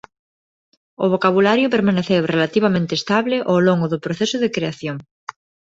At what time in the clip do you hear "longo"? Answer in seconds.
3.67-3.87